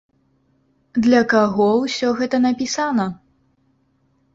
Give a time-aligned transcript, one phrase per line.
[1.09, 3.11] Для каго ўсё гэта напісана?